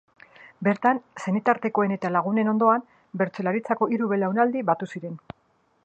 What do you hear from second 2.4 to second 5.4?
ondoan, bertsolaritzako hiru belaunaldi batu ziren.